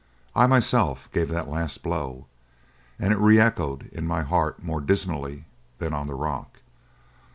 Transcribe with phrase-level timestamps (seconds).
[0.35, 2.25] I myself gave that last blow,
[2.97, 5.45] and it re echoed in my heart more dismally
[5.77, 6.61] than on the rock.